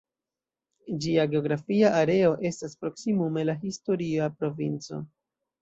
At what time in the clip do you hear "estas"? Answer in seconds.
2.53-2.75